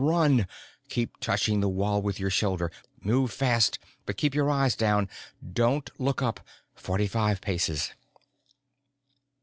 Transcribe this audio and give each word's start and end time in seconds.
Run. 0.03 0.47
Keep 0.89 1.19
touching 1.19 1.59
the 1.59 1.69
wall 1.69 2.01
with 2.01 2.19
your 2.19 2.31
shoulder. 2.31 2.71
Move 3.03 3.31
fast. 3.31 3.77
But 4.07 4.17
keep 4.17 4.33
your 4.33 4.49
eyes 4.49 4.75
down. 4.75 5.07
Don't 5.53 5.91
look 5.99 6.23
up. 6.23 6.39
Forty 6.73 7.05
five 7.05 7.39
paces. 7.39 7.91